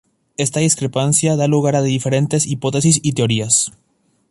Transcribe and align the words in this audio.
Esta 0.35 0.59
discrepancia 0.61 1.35
da 1.39 1.45
lugar 1.47 1.75
a 1.75 1.83
diferentes 1.83 2.47
hipótesis 2.47 2.99
y 3.03 3.11
teorías. 3.13 3.71